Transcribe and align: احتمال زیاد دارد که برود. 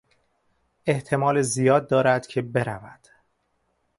احتمال 0.85 1.41
زیاد 1.41 1.87
دارد 1.87 2.27
که 2.27 2.41
برود. 2.41 3.07